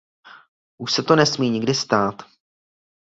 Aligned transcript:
Už 0.77 0.93
se 0.93 1.03
to 1.03 1.15
nesmí 1.15 1.49
nikdy 1.49 1.73
stát. 1.75 2.15